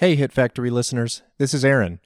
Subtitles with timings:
[0.00, 2.00] Hey, Hit Factory listeners, this is Aaron.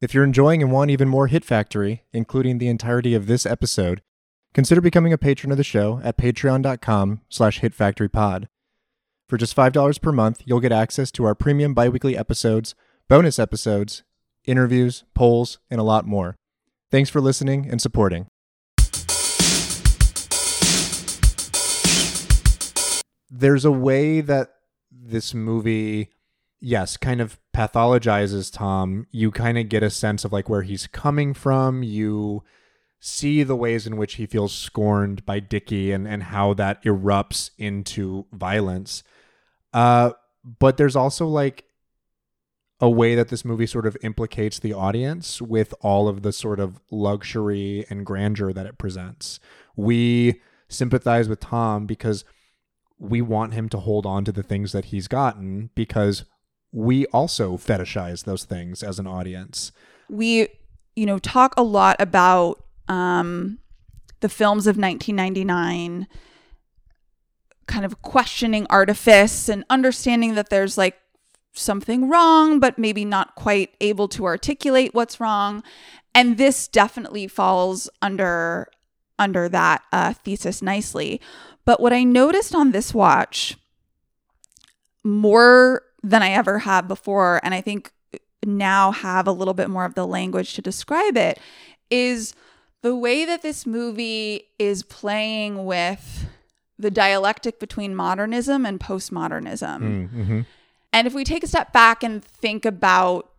[0.00, 4.02] If you're enjoying and want even more Hit Factory, including the entirety of this episode,
[4.52, 8.48] consider becoming a patron of the show at patreon.com slash hitfactorypod.
[9.28, 12.74] For just $5 per month, you'll get access to our premium biweekly episodes,
[13.08, 14.02] bonus episodes,
[14.44, 16.34] interviews, polls, and a lot more.
[16.90, 18.26] Thanks for listening and supporting.
[23.30, 24.50] There's a way that
[24.90, 26.10] this movie,
[26.66, 29.06] yes, kind of pathologizes Tom.
[29.12, 31.84] You kind of get a sense of like where he's coming from.
[31.84, 32.42] You
[32.98, 37.50] see the ways in which he feels scorned by Dickie and, and how that erupts
[37.56, 39.04] into violence.
[39.72, 40.10] Uh,
[40.58, 41.66] but there's also like
[42.80, 46.58] a way that this movie sort of implicates the audience with all of the sort
[46.58, 49.38] of luxury and grandeur that it presents.
[49.76, 52.24] We sympathize with Tom because
[52.98, 56.24] we want him to hold on to the things that he's gotten because
[56.76, 59.72] we also fetishize those things as an audience.
[60.10, 60.48] We,
[60.94, 63.60] you know, talk a lot about um,
[64.20, 66.06] the films of 1999,
[67.66, 70.98] kind of questioning artifice and understanding that there's like
[71.54, 75.62] something wrong, but maybe not quite able to articulate what's wrong.
[76.14, 78.68] And this definitely falls under
[79.18, 81.22] under that uh, thesis nicely.
[81.64, 83.56] But what I noticed on this watch
[85.02, 87.92] more than I ever have before, and I think
[88.44, 91.38] now have a little bit more of the language to describe it,
[91.90, 92.34] is
[92.82, 96.26] the way that this movie is playing with
[96.78, 100.10] the dialectic between modernism and postmodernism.
[100.10, 100.40] Mm-hmm.
[100.92, 103.30] And if we take a step back and think about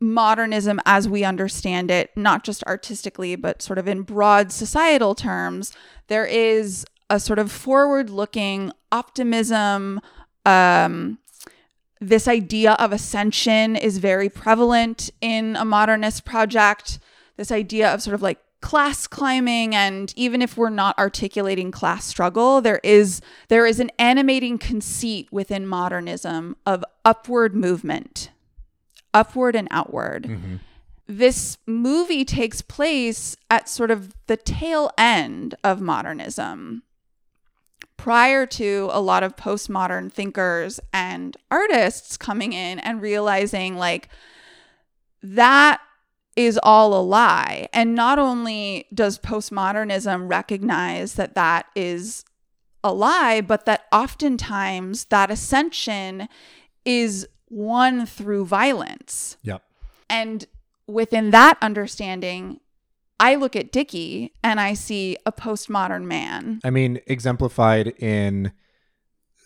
[0.00, 5.72] modernism as we understand it, not just artistically, but sort of in broad societal terms,
[6.08, 10.00] there is a sort of forward looking optimism.
[10.44, 11.18] Um,
[12.00, 16.98] this idea of ascension is very prevalent in a modernist project.
[17.36, 22.04] This idea of sort of like class climbing and even if we're not articulating class
[22.06, 28.30] struggle there is there is an animating conceit within modernism of upward movement
[29.12, 30.56] upward and outward Mm-hmm.
[31.06, 36.82] this movie takes place at sort of the tail end of modernism
[37.96, 44.08] prior to a lot of postmodern thinkers and artists coming in and realizing like
[45.22, 45.80] that
[46.36, 47.66] is all a lie.
[47.72, 52.24] And not only does postmodernism recognize that that is
[52.84, 56.28] a lie, but that oftentimes that ascension
[56.84, 59.38] is won through violence.
[59.42, 59.62] Yep.
[60.08, 60.44] And
[60.86, 62.60] within that understanding,
[63.18, 66.60] I look at Dickie and I see a postmodern man.
[66.64, 68.52] I mean, exemplified in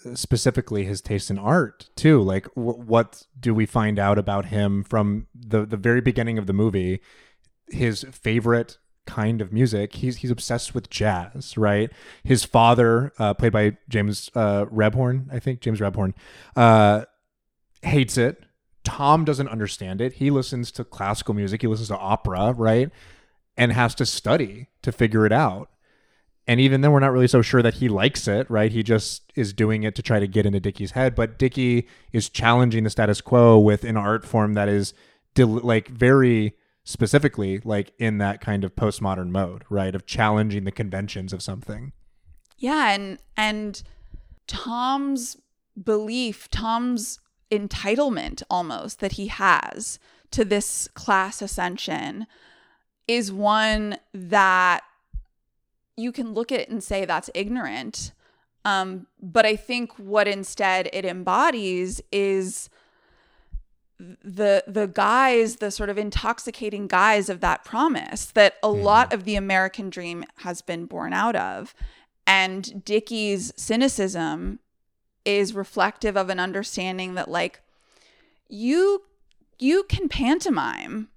[0.05, 2.21] uh, specifically his taste in art too.
[2.21, 6.47] Like, w- what do we find out about him from the the very beginning of
[6.47, 7.01] the movie?
[7.69, 9.95] His favorite kind of music.
[9.97, 11.91] He's he's obsessed with jazz, right?
[12.23, 16.15] His father, uh, played by James uh, Rebhorn, I think James Rebhorn,
[16.57, 17.05] uh,
[17.83, 18.45] hates it.
[18.85, 20.15] Tom doesn't understand it.
[20.15, 21.61] He listens to classical music.
[21.61, 22.91] He listens to opera, right?
[23.57, 25.71] And has to study to figure it out.
[26.47, 28.73] And even then, we're not really so sure that he likes it, right?
[28.73, 31.15] He just is doing it to try to get into Dickie's head.
[31.15, 34.95] But Dickie is challenging the status quo with an art form that is
[35.35, 39.95] del- like very specifically like in that kind of postmodern mode, right?
[39.95, 41.93] Of challenging the conventions of something.
[42.59, 43.83] Yeah, and and
[44.47, 45.37] Tom's
[45.83, 49.99] belief, Tom's entitlement almost that he has
[50.31, 52.27] to this class ascension
[53.11, 54.85] is one that
[55.97, 58.13] you can look at and say that's ignorant.
[58.65, 62.71] Um, but I think what instead it embodies is
[63.99, 69.25] the the guise, the sort of intoxicating guise of that promise that a lot of
[69.25, 71.75] the American dream has been born out of.
[72.29, 74.61] And Dickie's cynicism
[75.25, 77.61] is reflective of an understanding that like
[78.49, 79.03] you
[79.59, 81.09] you can pantomime,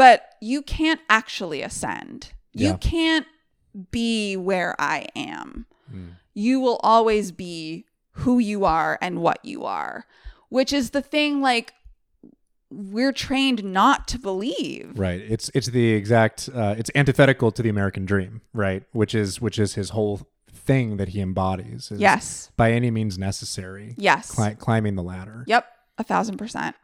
[0.00, 2.32] but you can't actually ascend.
[2.54, 2.68] Yeah.
[2.68, 3.26] You can't
[3.90, 5.66] be where I am.
[6.32, 10.06] You will always be who you are and what you are,
[10.48, 11.74] which is the thing like
[12.70, 14.92] we're trained not to believe.
[14.98, 15.20] Right.
[15.20, 18.84] It's it's the exact uh, it's antithetical to the American dream, right?
[18.92, 21.90] Which is which is his whole thing that he embodies.
[21.90, 22.50] is Yes.
[22.56, 23.96] By any means necessary.
[23.98, 24.30] Yes.
[24.30, 25.44] Cli- climbing the ladder.
[25.46, 25.66] Yep.
[25.98, 26.74] A thousand percent.